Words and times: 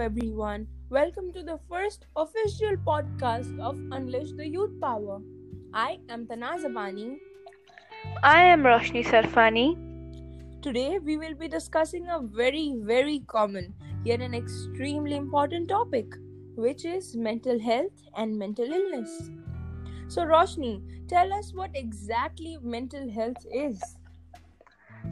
everyone. 0.00 0.66
Welcome 0.88 1.32
to 1.32 1.42
the 1.42 1.58
first 1.68 2.06
official 2.16 2.76
podcast 2.86 3.58
of 3.60 3.78
Unleash 3.90 4.32
the 4.36 4.46
Youth 4.48 4.80
Power. 4.80 5.20
I 5.74 5.98
am 6.08 6.26
Tanaz 6.26 6.64
Abani. 6.64 7.18
I 8.22 8.42
am 8.44 8.62
Roshni 8.62 9.04
Sarfani. 9.04 9.76
Today, 10.62 10.98
we 10.98 11.18
will 11.18 11.34
be 11.34 11.48
discussing 11.48 12.08
a 12.08 12.20
very, 12.20 12.74
very 12.78 13.20
common 13.26 13.74
yet 14.04 14.20
an 14.20 14.34
extremely 14.34 15.16
important 15.16 15.68
topic, 15.68 16.06
which 16.56 16.84
is 16.84 17.14
mental 17.16 17.58
health 17.60 18.02
and 18.16 18.38
mental 18.38 18.72
illness. 18.72 19.30
So, 20.08 20.22
Roshni, 20.22 20.82
tell 21.08 21.32
us 21.32 21.52
what 21.54 21.70
exactly 21.74 22.58
mental 22.62 23.10
health 23.10 23.46
is. 23.52 23.80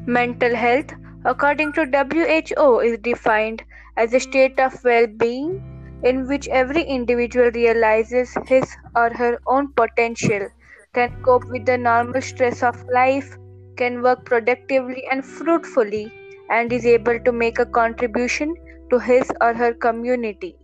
Mental 0.06 0.54
health, 0.54 0.92
according 1.24 1.72
to 1.74 1.84
WHO, 1.84 2.80
is 2.80 2.98
defined 2.98 3.62
as 3.96 4.12
a 4.14 4.20
state 4.20 4.58
of 4.58 4.82
well 4.84 5.06
being 5.06 5.62
in 6.02 6.26
which 6.26 6.48
every 6.48 6.82
individual 6.82 7.50
realizes 7.50 8.34
his 8.46 8.76
or 8.96 9.10
her 9.10 9.38
own 9.46 9.72
potential, 9.74 10.48
can 10.94 11.22
cope 11.22 11.44
with 11.44 11.66
the 11.66 11.76
normal 11.76 12.20
stress 12.20 12.62
of 12.62 12.82
life, 12.92 13.36
can 13.76 14.02
work 14.02 14.24
productively 14.24 15.04
and 15.10 15.24
fruitfully, 15.24 16.12
and 16.50 16.72
is 16.72 16.86
able 16.86 17.20
to 17.20 17.32
make 17.32 17.58
a 17.58 17.66
contribution 17.66 18.54
to 18.90 18.98
his 18.98 19.30
or 19.40 19.54
her 19.54 19.74
community. 19.74 20.56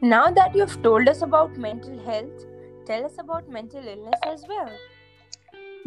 Now 0.00 0.30
that 0.30 0.54
you've 0.54 0.82
told 0.82 1.08
us 1.08 1.22
about 1.22 1.56
mental 1.56 1.98
health, 2.04 2.46
tell 2.86 3.04
us 3.04 3.16
about 3.18 3.48
mental 3.48 3.86
illness 3.86 4.20
as 4.24 4.44
well. 4.48 4.70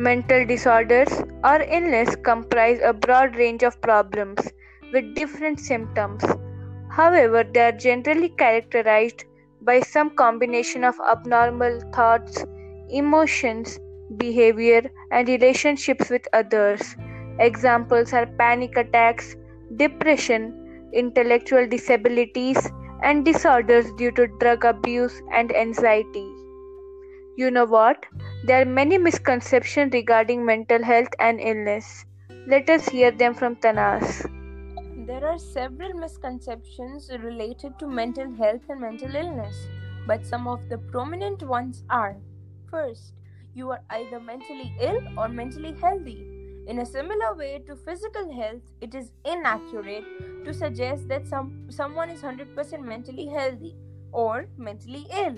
Mental 0.03 0.45
disorders 0.47 1.09
or 1.43 1.61
illness 1.61 2.15
comprise 2.23 2.79
a 2.83 2.91
broad 2.91 3.35
range 3.35 3.61
of 3.61 3.79
problems 3.81 4.39
with 4.91 5.13
different 5.13 5.59
symptoms. 5.59 6.23
However, 6.89 7.43
they 7.43 7.61
are 7.61 7.71
generally 7.71 8.29
characterized 8.29 9.25
by 9.61 9.79
some 9.81 10.09
combination 10.15 10.83
of 10.83 10.95
abnormal 11.07 11.81
thoughts, 11.93 12.43
emotions, 12.89 13.77
behavior, 14.17 14.89
and 15.11 15.27
relationships 15.27 16.09
with 16.09 16.27
others. 16.33 16.95
Examples 17.37 18.11
are 18.11 18.25
panic 18.25 18.75
attacks, 18.77 19.35
depression, 19.75 20.89
intellectual 20.93 21.67
disabilities, 21.67 22.71
and 23.03 23.23
disorders 23.23 23.91
due 23.99 24.11
to 24.13 24.25
drug 24.39 24.65
abuse 24.65 25.21
and 25.31 25.55
anxiety. 25.55 26.30
You 27.37 27.49
know 27.49 27.65
what? 27.65 28.05
There 28.45 28.61
are 28.61 28.65
many 28.65 28.97
misconceptions 28.97 29.93
regarding 29.93 30.45
mental 30.45 30.83
health 30.83 31.13
and 31.19 31.39
illness. 31.39 32.05
Let 32.47 32.69
us 32.69 32.89
hear 32.89 33.11
them 33.11 33.33
from 33.33 33.55
Tanaz. 33.55 34.25
There 35.07 35.25
are 35.25 35.37
several 35.37 35.93
misconceptions 35.93 37.09
related 37.23 37.79
to 37.79 37.87
mental 37.87 38.33
health 38.35 38.61
and 38.69 38.81
mental 38.81 39.15
illness, 39.15 39.55
but 40.07 40.25
some 40.25 40.47
of 40.47 40.67
the 40.69 40.77
prominent 40.77 41.43
ones 41.43 41.83
are 41.89 42.15
First, 42.71 43.11
you 43.53 43.69
are 43.71 43.81
either 43.89 44.19
mentally 44.21 44.73
ill 44.79 45.01
or 45.17 45.27
mentally 45.27 45.75
healthy. 45.81 46.25
In 46.67 46.79
a 46.79 46.85
similar 46.85 47.35
way 47.35 47.61
to 47.67 47.75
physical 47.75 48.31
health, 48.33 48.61
it 48.79 48.95
is 48.95 49.11
inaccurate 49.25 50.05
to 50.45 50.53
suggest 50.53 51.09
that 51.09 51.27
some, 51.27 51.67
someone 51.69 52.09
is 52.09 52.21
100% 52.21 52.81
mentally 52.81 53.27
healthy 53.27 53.75
or 54.13 54.47
mentally 54.57 55.05
ill. 55.11 55.35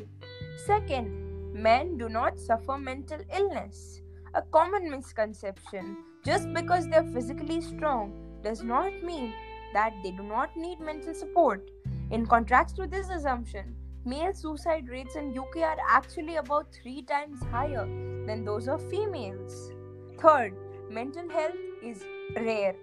Second, 0.67 1.22
men 1.53 1.97
do 1.97 2.09
not 2.09 2.39
suffer 2.39 2.77
mental 2.77 3.19
illness. 3.35 4.01
A 4.33 4.41
common 4.41 4.89
misconception 4.89 5.97
just 6.25 6.51
because 6.51 6.87
they 6.87 6.97
are 6.97 7.11
physically 7.13 7.61
strong 7.61 8.11
does 8.43 8.63
not 8.63 8.91
mean 9.03 9.31
that 9.73 9.93
they 10.03 10.11
do 10.11 10.23
not 10.23 10.55
need 10.57 10.79
mental 10.79 11.13
support. 11.13 11.69
In 12.11 12.25
contrast 12.25 12.75
to 12.77 12.87
this 12.87 13.09
assumption, 13.09 13.75
male 14.03 14.33
suicide 14.33 14.89
rates 14.89 15.15
in 15.15 15.37
UK 15.37 15.57
are 15.57 15.77
actually 15.89 16.37
about 16.37 16.73
3 16.73 17.03
times 17.03 17.39
higher 17.51 17.85
than 18.25 18.43
those 18.43 18.67
of 18.67 18.89
females. 18.89 19.71
Third, 20.19 20.53
mental 20.89 21.29
health 21.29 21.55
is 21.83 22.03
rare. 22.35 22.75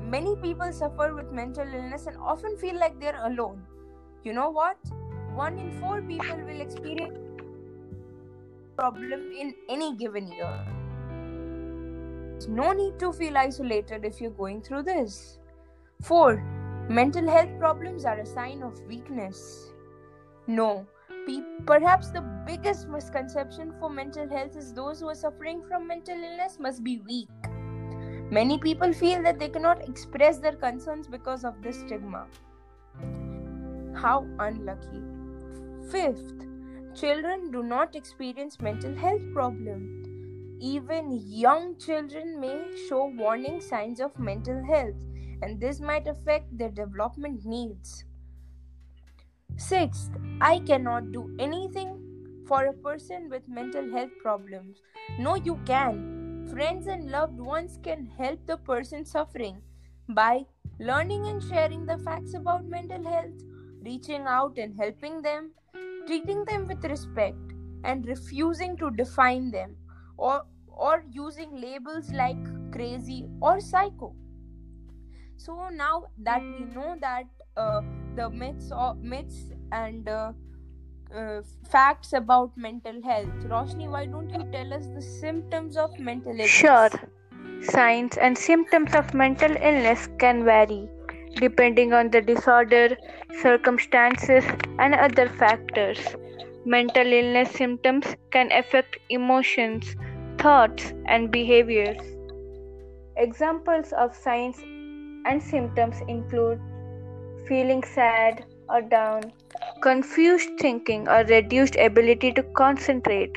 Many 0.00 0.36
people 0.36 0.72
suffer 0.72 1.12
with 1.14 1.32
mental 1.32 1.66
illness 1.66 2.06
and 2.06 2.16
often 2.18 2.56
feel 2.56 2.78
like 2.78 3.00
they're 3.00 3.24
alone. 3.24 3.62
You 4.22 4.32
know 4.32 4.50
what? 4.50 4.76
One 5.34 5.58
in 5.58 5.80
four 5.80 6.00
people 6.00 6.36
will 6.46 6.60
experience 6.60 7.18
problem 8.76 9.32
in 9.32 9.54
any 9.68 9.96
given 9.96 10.28
year. 10.28 10.66
There's 12.32 12.48
no 12.48 12.72
need 12.72 12.98
to 12.98 13.12
feel 13.12 13.36
isolated 13.38 14.04
if 14.04 14.20
you're 14.20 14.30
going 14.30 14.62
through 14.62 14.82
this. 14.82 15.38
4. 16.02 16.86
Mental 16.88 17.28
health 17.28 17.58
problems 17.58 18.04
are 18.04 18.18
a 18.18 18.26
sign 18.26 18.62
of 18.62 18.80
weakness. 18.82 19.72
No, 20.46 20.86
pe- 21.26 21.42
perhaps 21.66 22.10
the 22.10 22.20
biggest 22.46 22.88
misconception 22.88 23.74
for 23.80 23.90
mental 23.90 24.28
health 24.28 24.56
is 24.56 24.72
those 24.72 25.00
who 25.00 25.08
are 25.08 25.14
suffering 25.14 25.62
from 25.66 25.86
mental 25.86 26.14
illness 26.14 26.58
must 26.60 26.84
be 26.84 27.00
weak. 27.06 27.28
Many 28.30 28.58
people 28.58 28.92
feel 28.92 29.22
that 29.22 29.38
they 29.38 29.48
cannot 29.48 29.88
express 29.88 30.38
their 30.38 30.56
concerns 30.56 31.08
because 31.08 31.44
of 31.44 31.62
this 31.62 31.80
stigma. 31.80 32.26
How 33.94 34.26
unlucky. 34.38 35.02
Fifth, 35.90 36.46
children 36.96 37.50
do 37.50 37.62
not 37.62 37.94
experience 37.94 38.58
mental 38.58 38.94
health 38.94 39.20
problem. 39.34 40.58
Even 40.60 41.20
young 41.26 41.78
children 41.78 42.40
may 42.40 42.58
show 42.88 43.12
warning 43.14 43.60
signs 43.60 44.00
of 44.00 44.18
mental 44.18 44.64
health 44.64 45.02
and 45.42 45.60
this 45.60 45.78
might 45.78 46.06
affect 46.06 46.56
their 46.56 46.70
development 46.70 47.44
needs. 47.44 48.04
Sixth, 49.58 50.10
I 50.40 50.60
cannot 50.60 51.12
do 51.12 51.36
anything 51.38 52.02
for 52.48 52.64
a 52.66 52.72
person 52.72 53.28
with 53.28 53.46
mental 53.46 53.90
health 53.90 54.12
problems. 54.22 54.78
No, 55.18 55.34
you 55.34 55.60
can. 55.66 56.48
Friends 56.50 56.86
and 56.86 57.10
loved 57.10 57.38
ones 57.38 57.78
can 57.82 58.06
help 58.18 58.46
the 58.46 58.56
person 58.56 59.04
suffering 59.04 59.60
by 60.08 60.46
learning 60.78 61.26
and 61.26 61.42
sharing 61.42 61.84
the 61.84 61.98
facts 61.98 62.34
about 62.34 62.64
mental 62.64 63.04
health, 63.04 63.42
reaching 63.82 64.22
out 64.22 64.56
and 64.56 64.74
helping 64.78 65.20
them, 65.20 65.50
treating 66.06 66.44
them 66.44 66.66
with 66.66 66.84
respect, 66.84 67.36
and 67.84 68.06
refusing 68.06 68.76
to 68.76 68.90
define 68.90 69.50
them 69.50 69.76
or, 70.16 70.42
or 70.68 71.04
using 71.10 71.60
labels 71.60 72.10
like 72.12 72.36
crazy 72.72 73.28
or 73.40 73.60
psycho. 73.60 74.14
So 75.36 75.68
now 75.72 76.04
that 76.22 76.42
we 76.42 76.64
know 76.74 76.96
that 77.00 77.24
uh, 77.56 77.82
the 78.14 78.30
myths 78.30 78.72
or 78.72 78.94
myths 78.96 79.50
and 79.70 80.08
uh, 80.08 80.32
uh, 81.14 81.42
facts 81.70 82.12
about 82.12 82.56
mental 82.56 83.00
health, 83.02 83.28
Roshni, 83.44 83.88
why 83.88 84.06
don't 84.06 84.30
you 84.30 84.44
tell 84.50 84.72
us 84.72 84.86
the 84.94 85.02
symptoms 85.02 85.76
of 85.76 85.98
mental 85.98 86.32
illness? 86.32 86.50
Sure. 86.50 86.90
Signs 87.62 88.16
and 88.16 88.36
symptoms 88.36 88.94
of 88.94 89.14
mental 89.14 89.50
illness 89.50 90.08
can 90.18 90.44
vary 90.44 90.88
depending 91.36 91.92
on 91.92 92.10
the 92.10 92.20
disorder, 92.20 92.96
circumstances, 93.40 94.44
and 94.78 94.94
other 94.94 95.28
factors. 95.28 95.98
Mental 96.64 97.06
illness 97.06 97.50
symptoms 97.52 98.16
can 98.30 98.50
affect 98.52 98.98
emotions, 99.10 99.94
thoughts, 100.38 100.92
and 101.06 101.30
behaviors. 101.30 102.00
Examples 103.16 103.92
of 103.92 104.14
signs 104.14 104.58
and 105.26 105.42
symptoms 105.42 105.96
include 106.08 106.60
feeling 107.48 107.82
sad 107.82 108.44
or 108.68 108.82
down, 108.82 109.32
confused 109.80 110.50
thinking 110.58 111.08
or 111.08 111.24
reduced 111.24 111.76
ability 111.76 112.32
to 112.32 112.42
concentrate, 112.54 113.36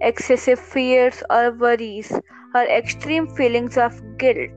excessive 0.00 0.58
fears 0.58 1.22
or 1.30 1.52
worries, 1.52 2.12
or 2.54 2.62
extreme 2.64 3.26
feelings 3.26 3.78
of 3.78 4.00
guilt, 4.18 4.52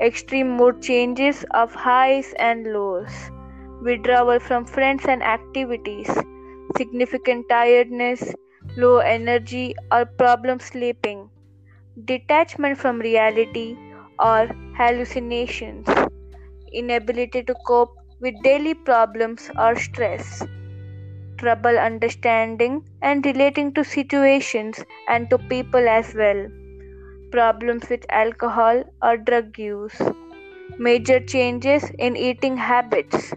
extreme 0.00 0.56
mood 0.56 0.82
changes 0.82 1.44
of 1.52 1.74
highs 1.74 2.34
and 2.38 2.72
lows, 2.72 3.30
withdrawal 3.82 4.38
from 4.40 4.64
friends 4.64 5.04
and 5.06 5.22
activities, 5.22 6.10
significant 6.76 7.48
tiredness, 7.48 8.34
low 8.76 8.98
energy 8.98 9.74
or 9.92 10.04
problem 10.06 10.58
sleeping, 10.60 11.28
detachment 12.04 12.78
from 12.78 12.98
reality 13.00 13.76
or 14.18 14.48
hallucinations, 14.76 15.86
inability 16.72 17.42
to 17.42 17.54
cope 17.66 17.94
with 18.20 18.34
daily 18.42 18.74
problems 18.74 19.50
or 19.58 19.76
stress, 19.76 20.42
trouble 21.38 21.78
understanding 21.78 22.82
and 23.02 23.24
relating 23.26 23.72
to 23.74 23.84
situations 23.84 24.84
and 25.08 25.28
to 25.30 25.38
people 25.38 25.88
as 25.88 26.14
well, 26.14 26.46
problems 27.30 27.88
with 27.88 28.04
alcohol 28.10 28.82
or 29.02 29.16
drug 29.16 29.58
use, 29.58 30.00
major 30.78 31.20
changes 31.20 31.90
in 31.98 32.16
eating 32.16 32.56
habits, 32.56 33.32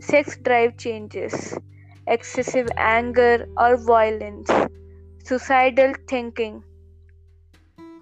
sex 0.00 0.36
drive 0.38 0.76
changes, 0.76 1.56
excessive 2.06 2.68
anger 2.76 3.46
or 3.56 3.76
violence, 3.76 4.50
suicidal 5.24 5.94
thinking. 6.08 6.62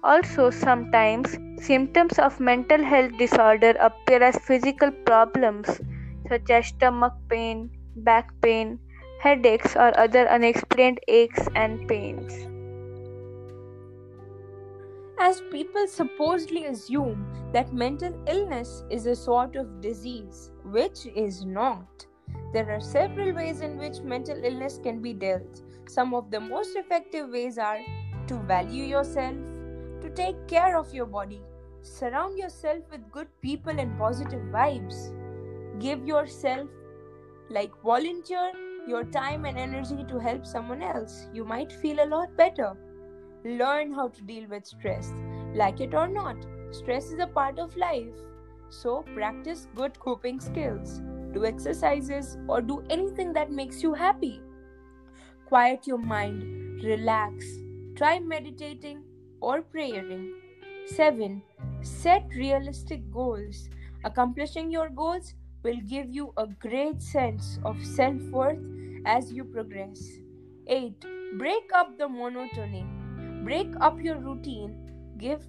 Also, 0.03 0.49
sometimes 0.49 1.37
symptoms 1.61 2.17
of 2.19 2.39
mental 2.39 2.83
health 2.83 3.11
disorder 3.17 3.73
appear 3.79 4.23
as 4.23 4.37
physical 4.37 4.91
problems 5.05 5.81
such 6.29 6.49
as 6.49 6.67
stomach 6.67 7.13
pain, 7.29 7.69
back 7.97 8.29
pain, 8.41 8.79
headaches, 9.19 9.75
or 9.75 9.91
other 9.99 10.27
unexplained 10.29 10.99
aches 11.07 11.47
and 11.55 11.87
pains. 11.87 12.58
As 15.21 15.41
people 15.51 15.85
supposedly 15.85 16.67
assume 16.67 17.27
that 17.51 17.73
mental 17.73 18.17
illness 18.25 18.85
is 18.89 19.05
a 19.05 19.13
sort 19.13 19.57
of 19.57 19.81
disease, 19.81 20.51
which 20.63 21.07
is 21.07 21.43
not. 21.43 22.05
There 22.53 22.71
are 22.71 22.79
several 22.79 23.33
ways 23.33 23.59
in 23.59 23.77
which 23.77 23.99
mental 23.99 24.41
illness 24.41 24.79
can 24.81 25.01
be 25.01 25.11
dealt. 25.11 25.61
Some 25.89 26.13
of 26.13 26.31
the 26.31 26.39
most 26.39 26.77
effective 26.77 27.27
ways 27.29 27.57
are 27.57 27.79
to 28.27 28.35
value 28.43 28.85
yourself, 28.85 29.35
to 29.99 30.09
take 30.15 30.47
care 30.47 30.77
of 30.77 30.93
your 30.93 31.05
body, 31.05 31.41
surround 31.81 32.37
yourself 32.39 32.85
with 32.89 33.11
good 33.11 33.27
people 33.41 33.77
and 33.77 33.97
positive 33.97 34.43
vibes, 34.53 35.11
give 35.81 36.05
yourself, 36.07 36.69
like 37.49 37.71
volunteer 37.83 38.53
your 38.87 39.03
time 39.03 39.43
and 39.43 39.57
energy 39.57 40.05
to 40.07 40.17
help 40.17 40.45
someone 40.45 40.81
else. 40.81 41.27
You 41.33 41.43
might 41.43 41.73
feel 41.73 42.01
a 42.01 42.07
lot 42.07 42.37
better. 42.37 42.77
Learn 43.45 43.93
how 43.93 44.09
to 44.09 44.21
deal 44.23 44.47
with 44.49 44.65
stress. 44.65 45.13
Like 45.53 45.79
it 45.79 45.93
or 45.93 46.07
not, 46.07 46.35
stress 46.71 47.11
is 47.11 47.19
a 47.19 47.27
part 47.27 47.57
of 47.57 47.75
life. 47.77 48.13
So, 48.69 49.03
practice 49.15 49.67
good 49.75 49.97
coping 49.99 50.39
skills. 50.39 51.01
Do 51.33 51.45
exercises 51.45 52.37
or 52.47 52.61
do 52.61 52.83
anything 52.89 53.33
that 53.33 53.51
makes 53.51 53.81
you 53.81 53.93
happy. 53.93 54.41
Quiet 55.45 55.87
your 55.87 55.97
mind, 55.97 56.83
relax, 56.83 57.45
try 57.95 58.19
meditating 58.19 59.03
or 59.41 59.61
praying. 59.61 60.33
7. 60.87 61.41
Set 61.81 62.27
realistic 62.35 63.09
goals. 63.11 63.69
Accomplishing 64.03 64.69
your 64.71 64.89
goals 64.89 65.33
will 65.63 65.79
give 65.87 66.09
you 66.09 66.33
a 66.37 66.47
great 66.47 67.01
sense 67.01 67.59
of 67.63 67.83
self 67.85 68.21
worth 68.31 68.59
as 69.05 69.31
you 69.31 69.43
progress. 69.43 70.01
8. 70.67 71.05
Break 71.37 71.71
up 71.73 71.97
the 71.97 72.07
monotony. 72.07 72.85
Break 73.43 73.69
up 73.79 74.01
your 74.01 74.17
routine. 74.17 74.75
Give 75.17 75.41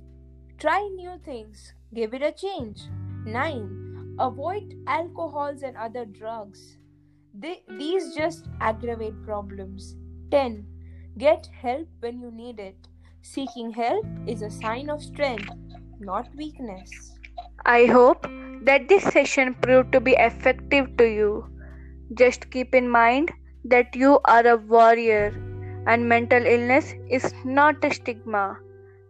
try 0.58 0.80
new 0.94 1.18
things. 1.24 1.74
Give 1.94 2.14
it 2.14 2.22
a 2.22 2.32
change. 2.32 2.82
9. 3.26 4.16
Avoid 4.18 4.74
alcohols 4.86 5.62
and 5.62 5.76
other 5.76 6.04
drugs. 6.04 6.76
They, 7.34 7.62
these 7.78 8.14
just 8.14 8.46
aggravate 8.60 9.22
problems. 9.24 9.96
10. 10.30 10.66
Get 11.18 11.48
help 11.60 11.88
when 12.00 12.20
you 12.20 12.30
need 12.30 12.60
it. 12.60 12.76
Seeking 13.22 13.70
help 13.70 14.06
is 14.26 14.42
a 14.42 14.50
sign 14.50 14.88
of 14.88 15.02
strength, 15.02 15.50
not 15.98 16.34
weakness. 16.36 17.12
I 17.66 17.86
hope 17.86 18.26
that 18.62 18.88
this 18.88 19.02
session 19.04 19.54
proved 19.54 19.92
to 19.92 20.00
be 20.00 20.12
effective 20.12 20.96
to 20.96 21.04
you. 21.04 21.46
Just 22.14 22.50
keep 22.50 22.74
in 22.74 22.88
mind 22.88 23.30
that 23.64 23.94
you 23.94 24.20
are 24.24 24.46
a 24.46 24.56
warrior 24.56 25.49
and 25.86 26.08
mental 26.08 26.44
illness 26.44 26.94
is 27.08 27.32
not 27.44 27.84
a 27.84 27.92
stigma. 27.92 28.58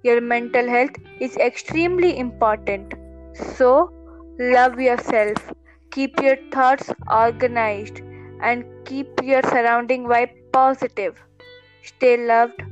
Your 0.02 0.20
mental 0.20 0.68
health 0.68 0.96
is 1.20 1.36
extremely 1.36 2.18
important. 2.18 2.94
So, 3.34 3.92
love 4.38 4.80
yourself, 4.80 5.52
keep 5.90 6.20
your 6.22 6.36
thoughts 6.52 6.90
organized, 7.10 8.00
and 8.42 8.64
keep 8.84 9.08
your 9.22 9.42
surrounding 9.42 10.04
vibe 10.06 10.32
positive. 10.52 11.16
Stay 11.82 12.16
loved, 12.26 12.62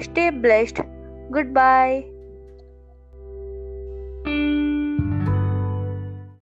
stay 0.00 0.30
blessed. 0.30 0.80
Goodbye. 1.30 2.13